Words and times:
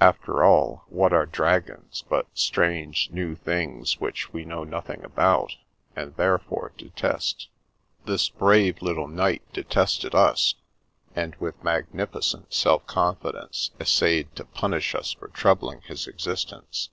After 0.00 0.42
all, 0.42 0.82
what 0.88 1.12
are 1.12 1.24
dragons 1.24 2.02
but 2.08 2.26
strange, 2.34 3.10
new 3.12 3.36
things 3.36 4.00
which 4.00 4.32
we 4.32 4.44
know 4.44 4.64
nothing 4.64 5.04
about 5.04 5.54
and 5.94 6.16
therefore 6.16 6.72
detest? 6.76 7.46
This 8.04 8.28
brave 8.28 8.82
little 8.82 9.06
knight 9.06 9.42
de 9.52 9.62
tested 9.62 10.16
us, 10.16 10.56
and 11.14 11.36
with 11.36 11.62
magnificent 11.62 12.52
self 12.52 12.88
confidence 12.88 13.70
es 13.78 13.88
sayed 13.92 14.34
to 14.34 14.44
punish 14.46 14.96
us 14.96 15.12
for 15.12 15.28
troubling 15.28 15.82
his 15.82 16.08
existence. 16.08 16.88